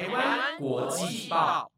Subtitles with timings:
[0.00, 1.70] 台湾国际报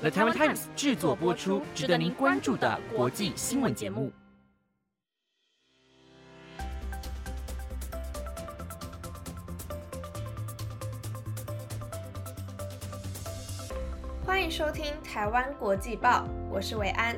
[0.00, 4.12] ，The Taiwan Times 制作播出，值得您关注的国际新闻节目。
[14.24, 17.16] 欢迎收听台湾国际报，我是伟安，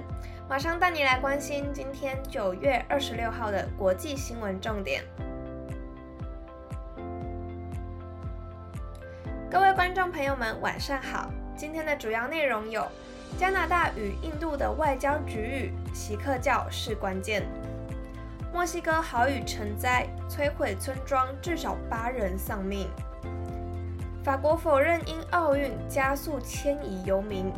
[0.49, 5.05] 马上带你来关心今天九月二十六号的国际新闻重点。
[9.57, 11.33] 各位观众朋友们，晚上好。
[11.57, 12.87] 今天的主要内容有：
[13.39, 17.41] 加拿大与印度的外交局域，锡克教是关键；
[18.53, 22.87] 墨西哥豪雨成灾，摧毁村庄，至少八人丧命；
[24.23, 27.51] 法国否认因奥运加速迁移游民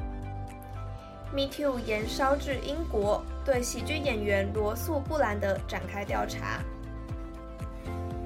[1.34, 6.60] ；Me Too 延烧至英国，对喜剧演员罗素·布兰德展开调查；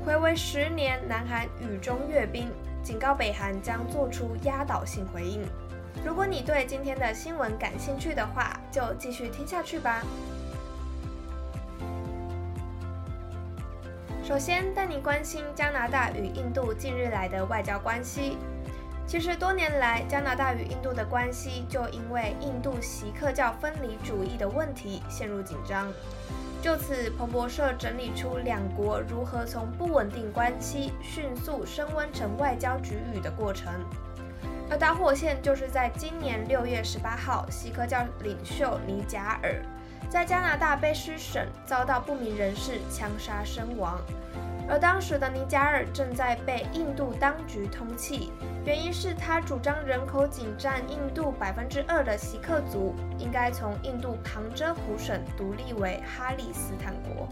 [0.05, 2.53] 回违十年，南韩雨中阅兵。
[2.83, 5.43] 警告北韩将做出压倒性回应。
[6.05, 10.03] 如果你对今天的新闻感兴趣的话，就继续听下去吧。
[14.25, 18.39] 首先带你关心加拿大与印度近日来的外交关系。
[19.07, 25.93] 其实多年来，加拿大与印度的关系就因为印度锡克教分离主义的问题陷入紧张。
[26.63, 33.73] 就此，彭博社整理出两国如何从不稳定关系迅速升温成外交局域的过程。
[34.71, 39.61] 而导火线就是在今年六月十八号，西科教领袖尼贾尔
[40.09, 44.01] 在加拿大卑诗省遭到不明人士枪杀身亡。
[44.69, 48.31] 而当时的尼加尔正在被印度当局通缉，
[48.65, 57.29] 原因是他主张人口仅占印度百分之二的锡克族应该从印度旁遮普省独立为哈里斯坦国。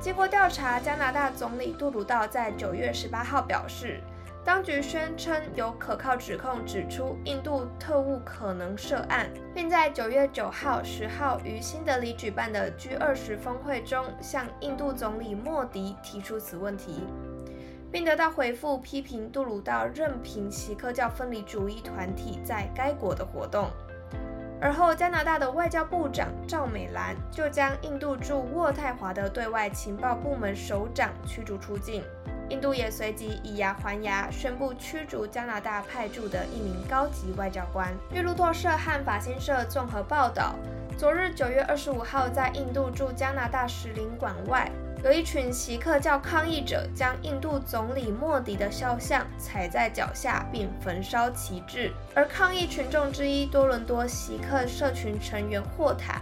[0.00, 4.00] 经过调查，加拿大总理杜鲁道在九月十八号表示。
[4.48, 17.02] 当局宣称有可靠指控指出印度特务可能涉案，并在九月九号、十号于新德里举办的 G 二十峰会中向印度总理莫迪提出此问题，
[17.92, 23.68] 并得到回复，批评杜鲁道任凭其科教分离主义团体在该国的活动。
[24.62, 32.02] 而后，加拿大的外交部长赵美兰就将印度驻渥太华的对外情报部门首长驱逐出境。
[32.50, 37.94] 印度也随即以牙还牙，宣布驱逐加拿大派驻的一名高级外交官。
[38.10, 40.54] 据路透社和法新社综合报道，
[40.96, 44.70] 昨日九月二十五号，在印度驻加拿大使领馆外，
[45.04, 51.92] 有一群锡克教抗议者将印度总理莫迪的肖像踩在脚下，并焚烧旗帜。
[52.14, 56.20] 而抗议群众之一多伦多锡克社群成员霍塔。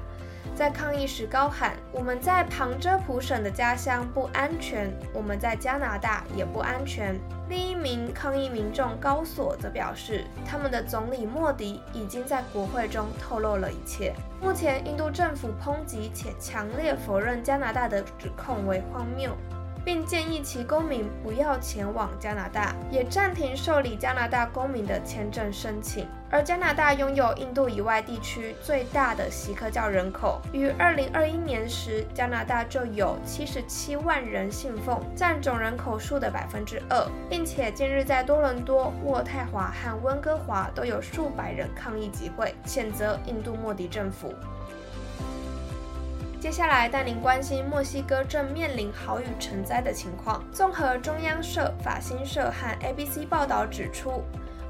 [0.56, 7.14] 在抗议时高喊：“我们在旁遮普省的家乡不安全，我们在加拿大也不安全。”
[7.50, 14.14] 另一名抗议民众高索则表示，他们的总理莫迪已经在国会中透露了一切。
[14.40, 19.36] 目前，印度政府抨击且强烈否认加拿大的指控为荒谬。
[19.86, 26.08] 并建议其公民不要前往加拿大，也暂停受理加拿大公民的签证申请。
[26.28, 44.34] 而加拿大拥有印度以外地区最大的锡克教人口，于二零二一年时，加拿大就有七十七万人信奉，占总人口数的百分之二，并且近日在多伦多、渥太华和温哥华都有数百人抗议集会，谴责印度莫迪政府。
[46.38, 50.44] 接下来带您关心墨西哥正面临豪雨成灾的情况。
[50.52, 54.22] 综合中央社、法新社和 ABC 报道指出，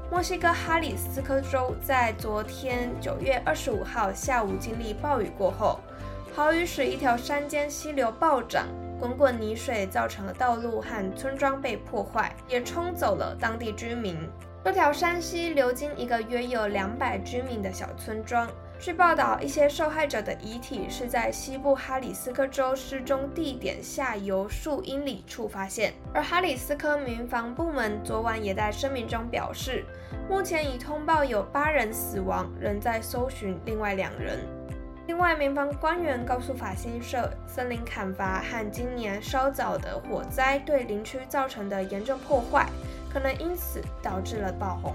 [0.09, 5.81] 墨西哥哈里斯科州在昨天九月二十五号下午经历暴雨过后，
[6.33, 8.65] 豪雨使一条山间溪流暴涨，
[8.97, 14.17] 滚滚泥水造成了道路和村庄被破坏，也冲走了当地居民。
[14.63, 18.49] 这条山溪流经一个约有两百居民的小村庄。
[18.79, 25.93] 据报道，一些受害者的遗体是在西部哈里斯科州失踪地点下游数英里处发现。
[26.13, 29.83] 而哈里斯科民防部门昨晚也在声明中表示，
[30.29, 34.39] 目前已通报有八人死亡，仍在搜寻另外两人。
[35.07, 42.67] 另外，民防官员告诉法新社，森林砍伐和今年稍早的火灾对林区造成的严重破坏，
[43.11, 44.93] 可能因此导致了爆红。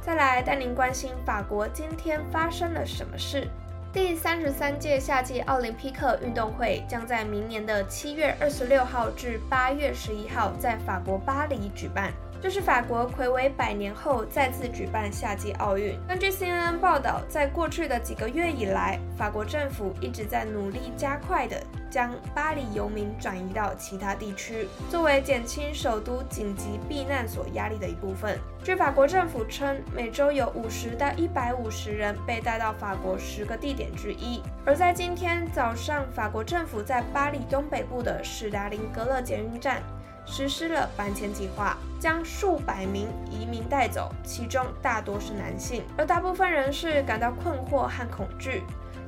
[0.00, 3.46] 再来带您关心法国今天发生了什么事。
[3.92, 12.12] 第三十三届夏季奥林匹克运动会将在明年的七月二十六号至八月十一号在法国巴黎举办。
[12.42, 15.94] 这是法国魁违百年后再次举办夏季奥运。
[16.08, 28.38] 根据 CNN 报道，在过去的几个月以来，法国政府一直在努力加快的将巴黎游民转移到其他地区，作为减轻首都紧急避难所压力的一部分。
[28.64, 34.42] 据法国政府称，每周有五十到一百五十人被带到法国十个地点之一。
[34.64, 39.82] 而在今天早上，法国政府在巴黎东北部的史达林格勒捷运站
[40.30, 48.62] 实施了搬迁计划，将数百名移民带走，其中大多是男性，而大部分人士感到困惑和恐惧，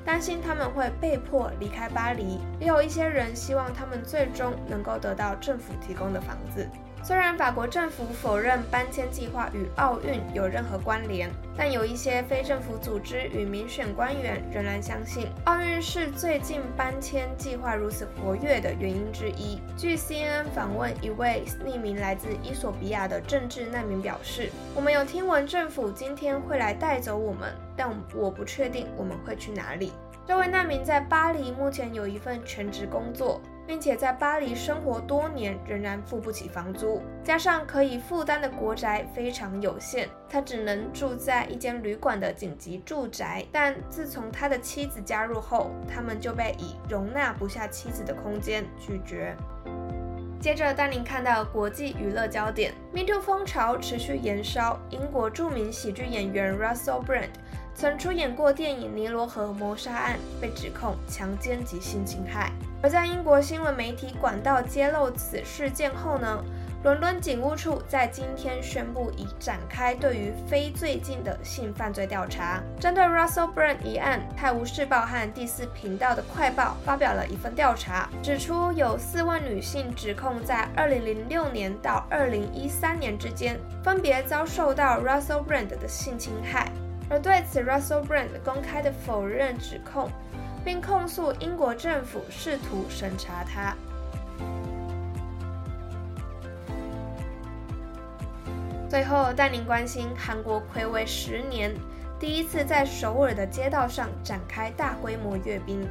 [0.04, 2.40] 担心他们会被迫离开巴黎。
[2.58, 6.68] 也有一些人希望他们最终能够得到政府提供的房子。
[7.04, 19.58] 虽然法国政府否认搬迁计划与奥运有任何关联，但有一些非政府组织与民选官员仍然相信，奥运是最近搬迁计划如此活跃的原因之一。
[19.76, 29.92] 据 CNN 访问一位匿名来自伊索比亚的政治难民表示：“我们有听闻政府今天会来带走我们，但我不确定我们会去哪里。”
[30.24, 33.40] 这位难民在巴黎目前有一份全职工作。
[33.72, 43.42] 并且在巴黎生活多年，仍然付不起房租，加上可以负担的国宅非常有限，他只能住在一间旅馆的紧急住宅。
[43.50, 49.34] 但自从他的妻子加入后，他们就被以容纳不下妻子的空间拒绝。
[50.38, 57.30] 接着带您看到国际娱乐焦点，Me Too 风潮持续延烧，英国著名喜剧演员 Russell Brand。
[57.74, 62.52] 曾出演过电影《尼罗河谋杀案》，被指控强奸及性侵害。
[62.82, 66.44] 而在英国新闻媒体管道揭露此事件后呢，
[66.82, 72.60] 伦敦警务处在今天宣布已展开对于非最近的性犯罪调查。
[72.80, 86.68] 针对 Russell Brand 一案，《泰晤士报》和第四频道的快报发表了一份调查，指出有四位女性指控在2006年到2013年之间，分别遭受到 Russell Brand 的性侵害。
[87.12, 90.08] 而对此，Russell Brand 公开的否认指控，
[90.64, 93.76] 并控诉英国政府试图审查他。
[98.88, 101.74] 最后带您关心韩国暌违十年，
[102.18, 105.86] 第一次在首尔的街道上展开大规模阅兵。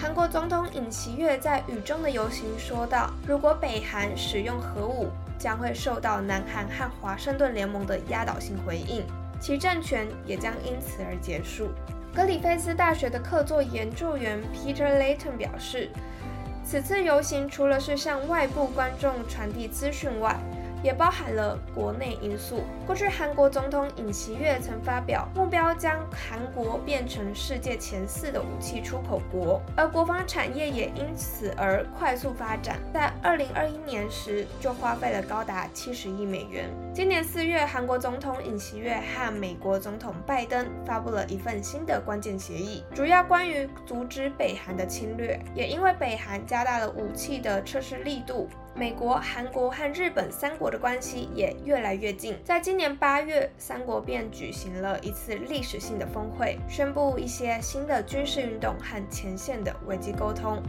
[0.00, 5.08] 韩国总统尹锡悦在雨中的游行说道：“如果北韩使用核武，
[5.40, 9.04] 将会受到南韩和华盛顿联盟的压倒性回应。”
[9.40, 11.70] 其政权也将因此而结束。
[12.14, 15.90] 格里菲斯大学的客座研究员 Peter Layton 表示，
[16.64, 20.34] 此次游行除了是向外部观众传递资讯外，
[20.82, 22.62] 也包含了国内因素。
[22.86, 32.78] 过去，韩国总统尹锡悦曾发表目标，将韩国变成世界前四的武器出口国，而国防产业也因此而快速发展。
[32.94, 36.70] 在二零二一年时，就花费了高达七十亿美元。
[36.96, 45.38] 今年四月，韩国总统尹锡悦和美国总统拜登发布了一份新的关键协议，主要关于阻止北韩的侵略。
[45.54, 48.48] 也因为北韩加大了武器的测试力度。
[48.74, 52.38] 美国、韩国和日本三国的关系也越来越近。
[52.42, 60.62] 在今年八月，三国便举行了一次历史性的峰会，宣布一些新的军事运动和前线的危机沟通。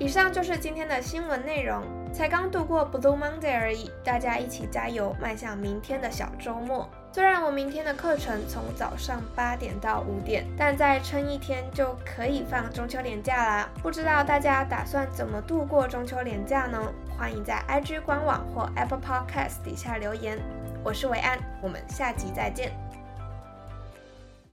[0.00, 1.84] 以上就是今天的新闻内容。
[2.12, 6.88] 才刚度过 Blue Monday 而已，大家一起加油，迈向明天的小周末。
[7.10, 13.68] 虽然我明天的课程从早上八点到五点，但再撑一天就可以放中秋连假啦。
[13.82, 16.78] 不知道大家打算怎么度过中秋连假呢？
[17.18, 20.38] 欢迎在 IG 官网或 Apple Podcast 底下留言。
[20.84, 22.72] 我是维安，我们下集再见。